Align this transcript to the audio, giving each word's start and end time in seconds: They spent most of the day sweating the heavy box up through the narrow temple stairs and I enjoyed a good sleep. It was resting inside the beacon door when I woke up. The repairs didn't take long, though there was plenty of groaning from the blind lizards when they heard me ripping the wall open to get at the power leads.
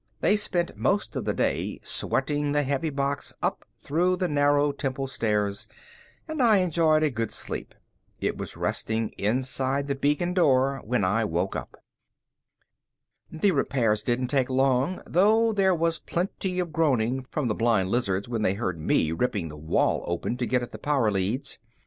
They 0.19 0.35
spent 0.35 0.75
most 0.75 1.15
of 1.15 1.25
the 1.25 1.33
day 1.35 1.79
sweating 1.83 2.53
the 2.53 2.63
heavy 2.63 2.89
box 2.89 3.35
up 3.39 3.65
through 3.77 4.15
the 4.17 4.27
narrow 4.27 4.71
temple 4.71 5.05
stairs 5.05 5.67
and 6.27 6.41
I 6.41 6.57
enjoyed 6.57 7.03
a 7.03 7.11
good 7.11 7.31
sleep. 7.31 7.75
It 8.19 8.35
was 8.35 8.57
resting 8.57 9.09
inside 9.09 9.85
the 9.85 9.93
beacon 9.93 10.33
door 10.33 10.81
when 10.83 11.05
I 11.05 11.23
woke 11.25 11.55
up. 11.55 11.75
The 13.29 13.51
repairs 13.51 14.01
didn't 14.01 14.29
take 14.29 14.49
long, 14.49 15.03
though 15.05 15.53
there 15.53 15.75
was 15.75 15.99
plenty 15.99 16.57
of 16.57 16.73
groaning 16.73 17.21
from 17.21 17.47
the 17.47 17.53
blind 17.53 17.89
lizards 17.89 18.27
when 18.27 18.41
they 18.41 18.55
heard 18.55 18.79
me 18.79 19.11
ripping 19.11 19.49
the 19.49 19.59
wall 19.59 20.03
open 20.07 20.35
to 20.37 20.47
get 20.47 20.63
at 20.63 20.71
the 20.71 20.79
power 20.79 21.11
leads. 21.11 21.59